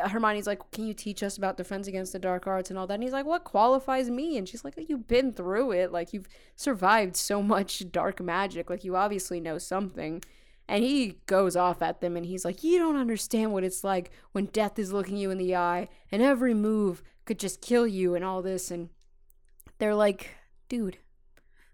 [0.00, 2.86] uh, Hermione's like, "Can you teach us about defense against the dark arts and all
[2.86, 5.92] that?" And he's like, "What qualifies me?" And she's like, "You've been through it.
[5.92, 8.70] Like you've survived so much dark magic.
[8.70, 10.22] Like you obviously know something."
[10.68, 14.10] And he goes off at them and he's like, "You don't understand what it's like
[14.32, 18.14] when death is looking you in the eye and every move could just kill you
[18.14, 18.88] and all this." And
[19.78, 20.30] they're like,
[20.68, 20.98] "Dude,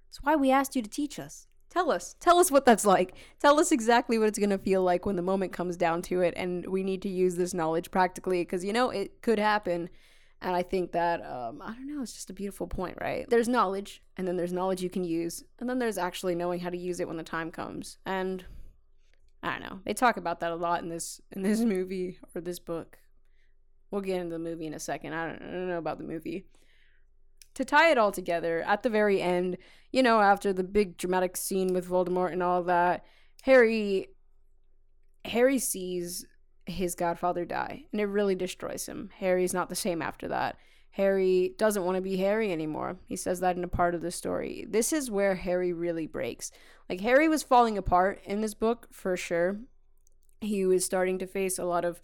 [0.07, 2.17] that's why we asked you to teach us." Tell us.
[2.19, 3.15] Tell us what that's like.
[3.41, 6.23] Tell us exactly what it's going to feel like when the moment comes down to
[6.23, 6.33] it.
[6.37, 9.91] And we need to use this knowledge practically because, you know, it could happen.
[10.41, 13.29] And I think that, um, I don't know, it's just a beautiful point, right?
[13.29, 16.71] There's knowledge, and then there's knowledge you can use, and then there's actually knowing how
[16.71, 17.99] to use it when the time comes.
[18.07, 18.45] And
[19.43, 19.81] I don't know.
[19.85, 22.99] They talk about that a lot in this in this movie or this book.
[23.91, 25.15] We'll get into the movie in a second.
[25.15, 26.45] I don't, I don't know about the movie
[27.59, 29.59] to tie it all together, at the very end,
[29.91, 33.05] you know, after the big dramatic scene with Voldemort and all that,
[33.43, 34.11] Harry
[35.25, 36.25] Harry sees
[36.67, 39.11] his godfather die, and it really destroys him.
[39.19, 40.57] Harry's not the same after that.
[40.93, 42.99] Harry doesn't want to be Harry anymore.
[43.07, 44.67] He says that in a part of the story.
[44.69, 46.51] This is where Harry really breaks.
[46.89, 49.61] Like Harry was falling apart in this book for sure.
[50.41, 52.01] He was starting to face a lot of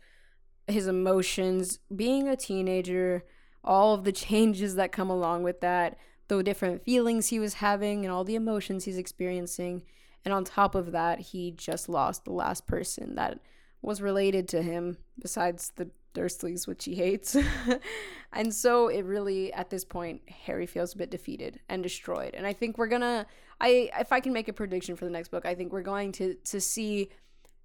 [0.67, 3.25] his emotions being a teenager
[3.65, 5.97] all of the changes that come along with that,
[6.29, 9.83] the different feelings he was having, and all the emotions he's experiencing.
[10.25, 13.41] And on top of that, he just lost the last person that
[13.83, 17.37] was related to him, besides the Dursleys, which he hates.
[18.33, 22.35] and so it really, at this point, Harry feels a bit defeated and destroyed.
[22.35, 23.27] And I think we're gonna,
[23.61, 26.13] I if I can make a prediction for the next book, I think we're going
[26.13, 27.11] to to see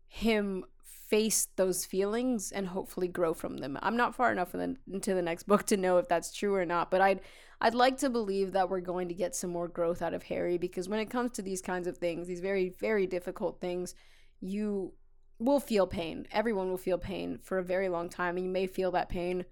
[0.08, 0.66] him
[1.10, 3.80] face those feelings and hopefully grow from them.
[3.82, 6.66] I'm not far enough the, into the next book to know if that's true or
[6.66, 7.22] not, but I'd
[7.62, 10.58] I'd like to believe that we're going to get some more growth out of Harry
[10.58, 13.96] because when it comes to these kinds of things, these very very difficult things,
[14.40, 14.94] you
[15.40, 16.28] will feel pain.
[16.32, 19.46] Everyone will feel pain for a very long time and you may feel that pain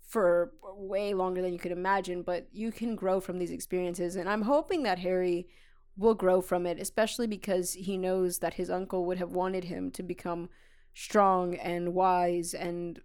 [0.00, 4.28] for way longer than you could imagine, but you can grow from these experiences and
[4.28, 5.48] I'm hoping that Harry
[5.96, 9.90] will grow from it, especially because he knows that his uncle would have wanted him
[9.92, 10.48] to become
[10.94, 13.00] strong and wise and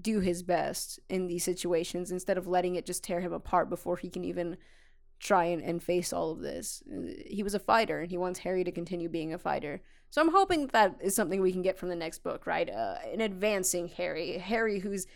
[0.00, 3.96] do his best in these situations instead of letting it just tear him apart before
[3.96, 4.56] he can even
[5.22, 6.82] try and, and face all of this.
[7.26, 9.80] He was a fighter and he wants Harry to continue being a fighter.
[10.10, 12.68] So I'm hoping that is something we can get from the next book, right?
[12.68, 14.36] Uh, an advancing Harry.
[14.36, 15.06] Harry who's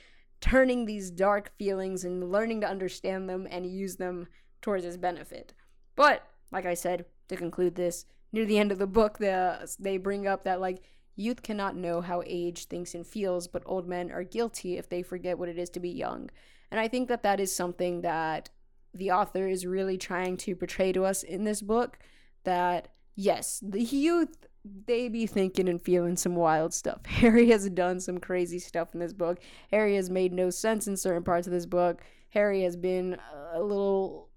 [0.40, 4.28] turning these dark feelings and learning to understand them and use them
[4.62, 5.52] towards his benefit.
[5.96, 9.96] But, like I said, to conclude this, near the end of the book, the, they
[9.96, 10.82] bring up that, like,
[11.16, 15.02] Youth cannot know how age thinks and feels, but old men are guilty if they
[15.02, 16.30] forget what it is to be young.
[16.70, 18.50] And I think that that is something that
[18.96, 21.98] the author is really trying to portray to us in this book
[22.44, 24.46] that yes, the youth
[24.86, 27.04] they be thinking and feeling some wild stuff.
[27.06, 29.38] Harry has done some crazy stuff in this book.
[29.70, 32.02] Harry has made no sense in certain parts of this book.
[32.30, 33.16] Harry has been
[33.52, 34.28] a little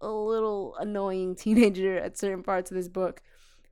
[0.00, 3.22] a little annoying teenager at certain parts of this book.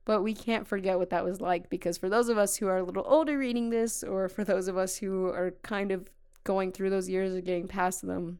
[0.05, 2.77] But we can't forget what that was like because for those of us who are
[2.77, 6.09] a little older reading this, or for those of us who are kind of
[6.45, 8.39] going through those years or getting past them,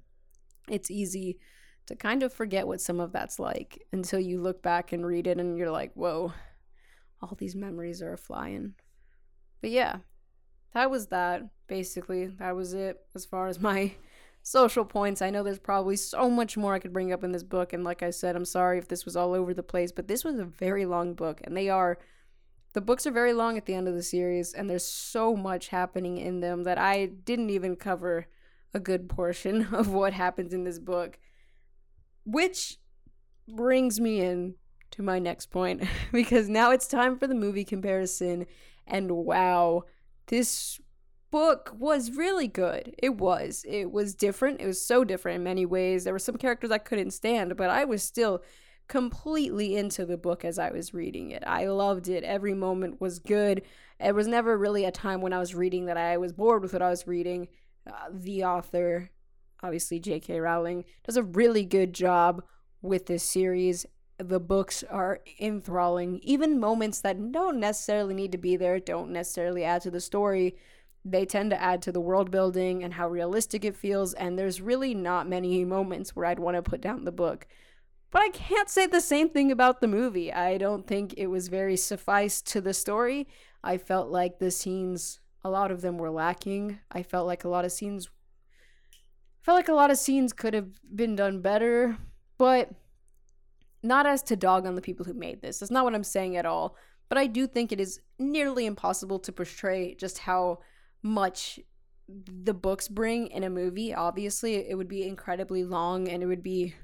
[0.70, 1.40] it's easy
[1.88, 5.26] to kind of forget what some of that's like until you look back and read
[5.26, 6.34] it and you're like, whoa,
[7.22, 8.74] all these memories are flying.
[9.62, 9.98] But yeah,
[10.74, 11.44] that was that.
[11.68, 13.94] Basically, that was it as far as my
[14.44, 15.22] social points.
[15.22, 17.74] I know there's probably so much more I could bring up in this book.
[17.74, 20.24] And like I said, I'm sorry if this was all over the place, but this
[20.24, 21.42] was a very long book.
[21.44, 21.98] And they are,
[22.74, 24.54] the books are very long at the end of the series.
[24.54, 28.28] And there's so much happening in them that I didn't even cover
[28.74, 31.18] a good portion of what happens in this book.
[32.28, 32.78] Which
[33.48, 34.56] brings me in
[34.92, 38.46] to my next point because now it's time for the movie comparison.
[38.86, 39.84] And wow,
[40.28, 40.80] this
[41.32, 42.94] book was really good.
[42.98, 43.66] It was.
[43.66, 44.60] It was different.
[44.60, 46.04] It was so different in many ways.
[46.04, 48.44] There were some characters I couldn't stand, but I was still
[48.90, 51.44] completely into the book as I was reading it.
[51.48, 52.26] I loved it.
[52.26, 53.62] Every moment was good.
[54.02, 56.74] It was never really a time when I was reading that I was bored with
[56.74, 57.48] what I was reading.
[57.86, 59.10] Uh, the author,
[59.64, 60.40] obviously J.K.
[60.40, 62.44] Rowling, does a really good job
[62.82, 63.86] with this series.
[64.18, 66.20] The books are enthralling.
[66.24, 70.56] Even moments that don't necessarily need to be there don't necessarily add to the story
[71.12, 74.62] they tend to add to the world building and how realistic it feels, and there's
[74.62, 77.48] really not many moments where I'd want to put down the book.
[78.12, 80.32] But I can't say the same thing about the movie.
[80.32, 83.28] I don't think it was very suffice to the story.
[83.64, 86.80] I felt like the scenes, a lot of them were lacking.
[86.92, 88.10] I felt like a lot of scenes
[89.48, 91.98] felt like a lot of scenes could have been done better,
[92.38, 92.70] but
[93.82, 95.60] not as to dog on the people who made this.
[95.60, 96.76] That's not what I'm saying at all.
[97.08, 100.60] But I do think it is nearly impossible to portray just how
[101.02, 101.62] much
[102.10, 106.44] the books bring in a movie, obviously, it would be incredibly long and it would
[106.44, 106.76] be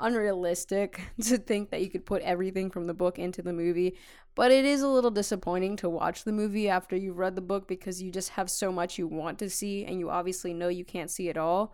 [0.00, 3.96] unrealistic to think that you could put everything from the book into the movie.
[4.34, 7.68] But it is a little disappointing to watch the movie after you've read the book
[7.68, 10.84] because you just have so much you want to see and you obviously know you
[10.84, 11.72] can't see it all.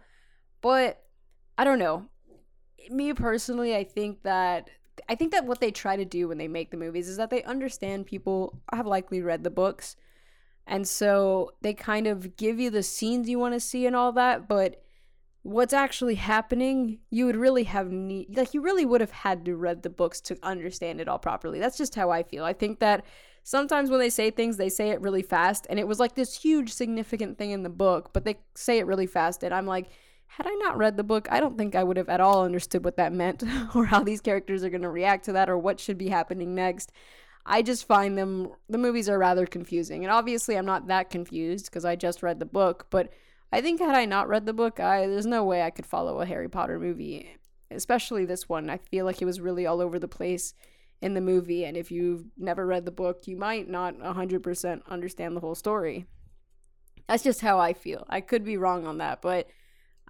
[0.61, 1.03] But
[1.57, 2.07] I don't know.
[2.91, 4.71] Me personally, I think that
[5.09, 7.31] I think that what they try to do when they make the movies is that
[7.31, 9.97] they understand people have likely read the books.
[10.67, 14.13] And so they kind of give you the scenes you want to see and all
[14.13, 14.83] that, but
[15.43, 19.57] what's actually happening, you would really have need like you really would have had to
[19.57, 21.59] read the books to understand it all properly.
[21.59, 22.45] That's just how I feel.
[22.45, 23.05] I think that
[23.43, 26.37] sometimes when they say things, they say it really fast and it was like this
[26.37, 29.89] huge significant thing in the book, but they say it really fast and I'm like
[30.37, 32.85] had I not read the book, I don't think I would have at all understood
[32.85, 33.43] what that meant
[33.75, 36.55] or how these characters are going to react to that or what should be happening
[36.55, 36.93] next.
[37.45, 40.05] I just find them the movies are rather confusing.
[40.05, 43.11] And obviously I'm not that confused because I just read the book, but
[43.51, 46.21] I think had I not read the book, I there's no way I could follow
[46.21, 47.37] a Harry Potter movie,
[47.71, 48.71] especially this one.
[48.71, 50.55] I feel like it was really all over the place
[51.03, 55.35] in the movie, and if you've never read the book, you might not 100% understand
[55.35, 56.05] the whole story.
[57.09, 58.07] That's just how I feel.
[58.09, 59.49] I could be wrong on that, but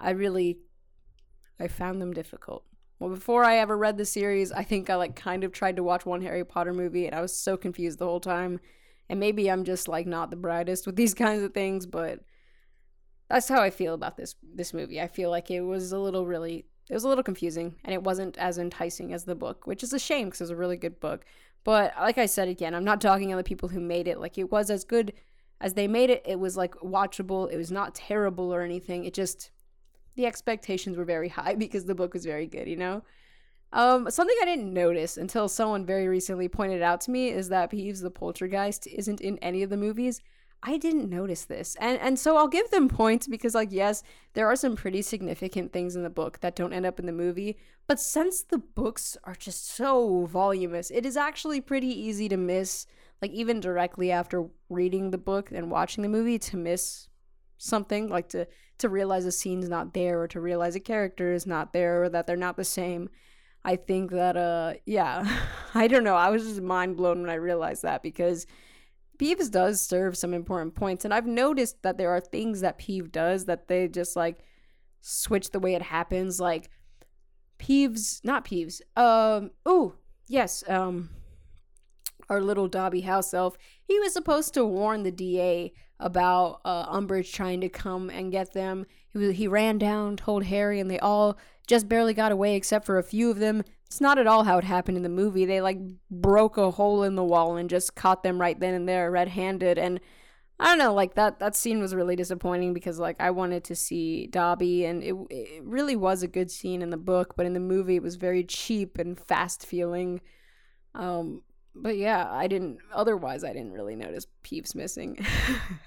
[0.00, 0.58] I really
[1.60, 2.64] I found them difficult.
[2.98, 5.82] Well, before I ever read the series, I think I like kind of tried to
[5.82, 8.60] watch one Harry Potter movie and I was so confused the whole time.
[9.08, 12.20] And maybe I'm just like not the brightest with these kinds of things, but
[13.28, 15.00] that's how I feel about this this movie.
[15.00, 18.02] I feel like it was a little really it was a little confusing and it
[18.02, 20.98] wasn't as enticing as the book, which is a shame because it's a really good
[21.00, 21.24] book.
[21.62, 24.18] But like I said again, I'm not talking on the people who made it.
[24.18, 25.12] Like it was as good
[25.60, 26.22] as they made it.
[26.26, 27.50] It was like watchable.
[27.50, 29.04] It was not terrible or anything.
[29.04, 29.50] It just
[30.20, 33.02] the expectations were very high because the book was very good, you know?
[33.72, 37.70] Um, something I didn't notice until someone very recently pointed out to me is that
[37.70, 40.20] Peeves the Poltergeist isn't in any of the movies.
[40.62, 41.76] I didn't notice this.
[41.80, 44.02] And and so I'll give them points because like yes,
[44.34, 47.12] there are some pretty significant things in the book that don't end up in the
[47.12, 47.56] movie,
[47.86, 52.86] but since the books are just so voluminous, it is actually pretty easy to miss
[53.22, 57.06] like even directly after reading the book and watching the movie to miss
[57.60, 58.46] something like to
[58.78, 62.08] to realize a scene's not there or to realize a character is not there or
[62.08, 63.10] that they're not the same.
[63.62, 65.40] I think that uh yeah,
[65.74, 66.16] I don't know.
[66.16, 68.46] I was just mind blown when I realized that because
[69.18, 73.12] Peeves does serve some important points, and I've noticed that there are things that Peeve
[73.12, 74.38] does that they just like
[75.02, 76.40] switch the way it happens.
[76.40, 76.70] Like
[77.58, 78.80] Peeves, not Peeves.
[78.96, 79.96] Um, oh
[80.26, 81.10] yes, um,
[82.30, 83.58] our little Dobby house elf.
[83.82, 88.52] He was supposed to warn the DA about uh, Umbridge trying to come and get
[88.52, 88.86] them.
[89.12, 92.86] He, was, he ran down, told Harry, and they all just barely got away except
[92.86, 93.62] for a few of them.
[93.86, 95.44] It's not at all how it happened in the movie.
[95.44, 95.78] They like
[96.10, 99.78] broke a hole in the wall and just caught them right then and there, red-handed.
[99.78, 100.00] And
[100.58, 103.74] I don't know, like that that scene was really disappointing because like I wanted to
[103.74, 107.54] see Dobby, and it it really was a good scene in the book, but in
[107.54, 110.20] the movie it was very cheap and fast feeling.
[110.94, 111.42] Um,
[111.82, 112.78] but yeah, I didn't.
[112.92, 115.24] Otherwise, I didn't really notice Peeves missing.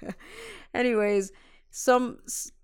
[0.74, 1.32] Anyways,
[1.70, 2.18] some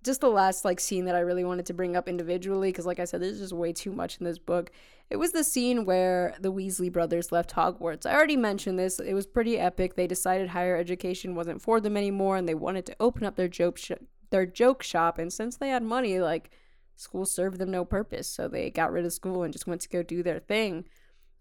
[0.05, 3.01] just the last like scene that I really wanted to bring up individually because like
[3.01, 4.71] I said there's just way too much in this book.
[5.11, 8.07] It was the scene where the Weasley brothers left Hogwarts.
[8.07, 9.01] I already mentioned this.
[9.01, 9.97] It was pretty epic.
[9.97, 13.49] They decided higher education wasn't for them anymore and they wanted to open up their
[13.49, 13.93] joke sh-
[14.31, 16.51] their joke shop and since they had money like
[16.95, 18.29] school served them no purpose.
[18.29, 20.85] So they got rid of school and just went to go do their thing.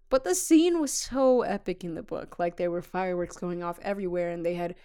[0.09, 2.39] But the scene was so epic in the book.
[2.39, 4.75] Like there were fireworks going off everywhere and they had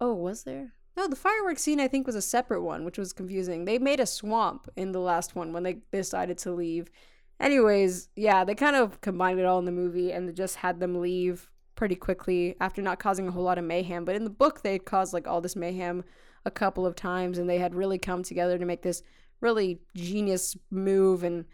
[0.00, 0.72] Oh, was there?
[0.96, 3.64] No, the fireworks scene I think was a separate one, which was confusing.
[3.64, 6.90] They made a swamp in the last one when they decided to leave.
[7.38, 11.00] Anyways, yeah, they kind of combined it all in the movie and just had them
[11.00, 14.04] leave pretty quickly after not causing a whole lot of mayhem.
[14.06, 16.04] But in the book, they caused like all this mayhem
[16.46, 19.02] a couple of times and they had really come together to make this
[19.40, 21.44] really genius move and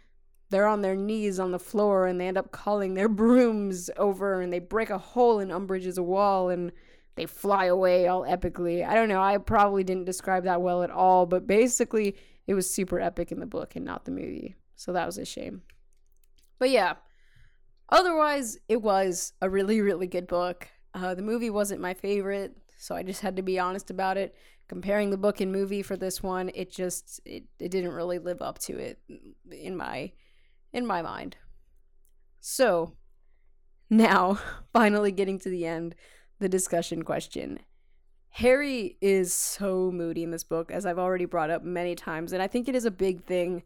[0.52, 4.40] they're on their knees on the floor and they end up calling their brooms over
[4.40, 6.70] and they break a hole in Umbridge's wall and
[7.16, 8.86] they fly away all epically.
[8.86, 9.20] I don't know.
[9.20, 13.40] I probably didn't describe that well at all, but basically, it was super epic in
[13.40, 14.54] the book and not the movie.
[14.76, 15.62] So that was a shame.
[16.58, 16.94] But yeah,
[17.88, 20.68] otherwise, it was a really, really good book.
[20.94, 24.34] Uh, the movie wasn't my favorite, so I just had to be honest about it.
[24.68, 28.40] Comparing the book and movie for this one, it just it, it didn't really live
[28.40, 28.98] up to it
[29.50, 30.12] in my
[30.72, 31.36] in my mind.
[32.40, 32.92] So
[33.90, 34.38] now,
[34.72, 35.94] finally getting to the end
[36.38, 37.60] the discussion question.
[38.36, 42.42] Harry is so moody in this book, as I've already brought up many times, and
[42.42, 43.62] I think it is a big thing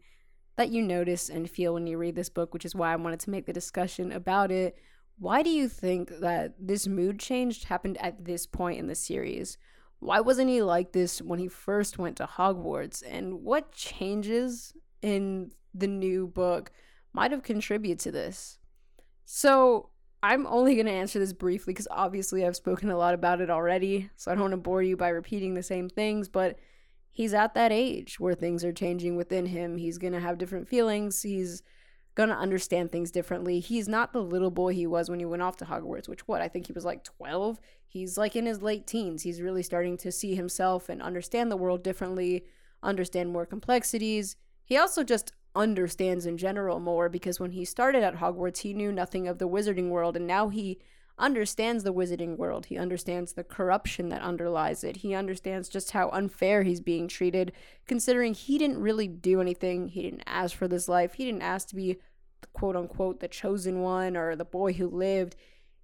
[0.57, 3.19] that you notice and feel when you read this book, which is why I wanted
[3.21, 4.75] to make the discussion about it.
[5.17, 9.57] Why do you think that this mood change happened at this point in the series?
[9.99, 13.03] why wasn't he like this when he first went to Hogwarts?
[13.07, 16.71] And what changes in the new book
[17.17, 18.57] might have contributed to this?
[19.25, 19.89] So,
[20.23, 23.49] I'm only going to answer this briefly because obviously I've spoken a lot about it
[23.49, 24.09] already.
[24.15, 26.57] So, I don't want to bore you by repeating the same things, but
[27.11, 29.77] he's at that age where things are changing within him.
[29.77, 31.21] He's going to have different feelings.
[31.23, 31.63] He's
[32.15, 33.59] going to understand things differently.
[33.59, 36.41] He's not the little boy he was when he went off to Hogwarts, which what?
[36.41, 39.23] I think he was like 12 he's like in his late teens.
[39.23, 42.45] He's really starting to see himself and understand the world differently,
[42.83, 44.35] understand more complexities.
[44.63, 48.91] He also just understands in general more because when he started at Hogwarts, he knew
[48.91, 50.79] nothing of the wizarding world, and now he
[51.17, 52.67] understands the wizarding world.
[52.67, 54.97] He understands the corruption that underlies it.
[54.97, 57.51] He understands just how unfair he's being treated,
[57.87, 59.89] considering he didn't really do anything.
[59.89, 61.15] He didn't ask for this life.
[61.15, 61.97] He didn't ask to be,
[62.53, 65.35] quote unquote, the chosen one or the boy who lived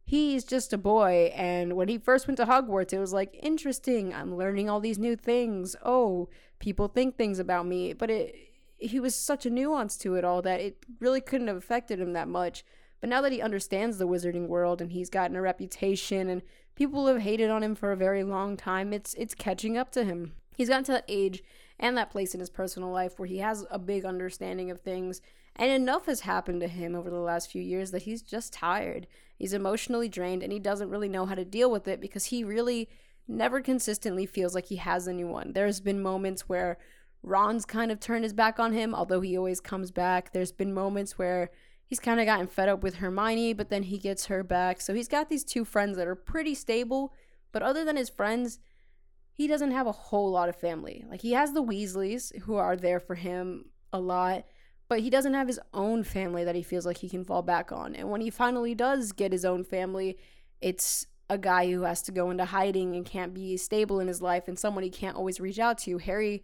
[0.06, 1.32] he's just a boy.
[1.36, 5.00] And when he first went to Hogwarts, it was like, interesting, I'm learning all these
[5.00, 5.76] new things.
[5.84, 7.94] Oh, people think things about me.
[7.94, 8.36] But it,
[8.84, 12.14] he was such a nuance to it all that it really couldn't have affected him
[12.14, 12.64] that much.
[13.00, 16.42] But now that he understands the wizarding world and he's gotten a reputation and
[16.76, 20.04] people have hated on him for a very long time, it's it's catching up to
[20.04, 20.34] him.
[20.56, 21.44] He's gotten to that age
[21.80, 25.22] and that place in his personal life where he has a big understanding of things
[25.56, 29.08] and enough has happened to him over the last few years that he's just tired.
[29.38, 32.44] He's emotionally drained and he doesn't really know how to deal with it because he
[32.44, 32.90] really
[33.28, 35.54] never consistently feels like he has anyone.
[35.54, 36.78] There's been moments where
[37.24, 40.34] Ron's kind of turned his back on him, although he always comes back.
[40.34, 41.50] There's been moments where
[41.86, 44.82] he's kind of gotten fed up with Hermione, but then he gets her back.
[44.82, 47.14] So he's got these two friends that are pretty stable,
[47.52, 48.60] but other than his friends,
[49.32, 51.06] he doesn't have a whole lot of family.
[51.10, 54.46] Like he has the Weasleys who are there for him a lot,
[54.90, 57.72] but he doesn't have his own family that he feels like he can fall back
[57.72, 57.96] on.
[57.96, 60.18] And when he finally does get his own family,
[60.62, 64.22] it's a guy who has to go into hiding and can't be stable in his
[64.22, 65.98] life and someone he can't always reach out to.
[65.98, 66.44] Harry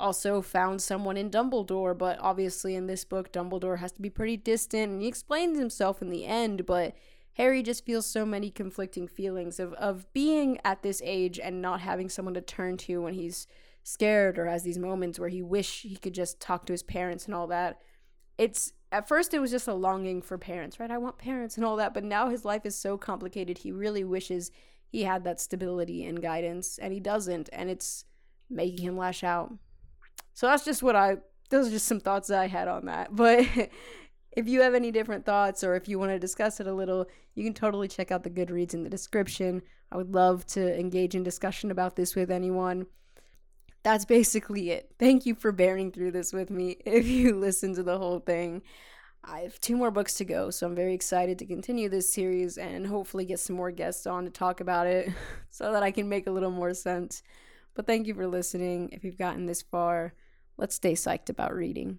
[0.00, 4.36] also found someone in Dumbledore, but obviously in this book, Dumbledore has to be pretty
[4.36, 6.94] distant and he explains himself in the end, but
[7.34, 11.80] Harry just feels so many conflicting feelings of, of being at this age and not
[11.80, 13.46] having someone to turn to when he's
[13.82, 17.26] scared or has these moments where he wish he could just talk to his parents
[17.26, 17.80] and all that.
[18.36, 20.90] It's at first it was just a longing for parents, right?
[20.90, 23.58] I want parents and all that, but now his life is so complicated.
[23.58, 24.50] He really wishes
[24.88, 28.04] he had that stability and guidance and he doesn't and it's
[28.48, 29.52] making him lash out.
[30.40, 31.18] So that's just what I
[31.50, 33.14] those are just some thoughts that I had on that.
[33.14, 33.46] But
[34.32, 37.04] if you have any different thoughts or if you want to discuss it a little,
[37.34, 39.60] you can totally check out the Goodreads in the description.
[39.92, 42.86] I would love to engage in discussion about this with anyone
[43.82, 44.94] that's basically it.
[44.98, 48.62] Thank you for bearing through this with me if you listen to the whole thing.
[49.22, 52.56] I have two more books to go, so I'm very excited to continue this series
[52.56, 55.12] and hopefully get some more guests on to talk about it
[55.50, 57.22] so that I can make a little more sense.
[57.74, 58.88] But thank you for listening.
[58.92, 60.14] If you've gotten this far,
[60.60, 61.98] let's stay psyched about reading.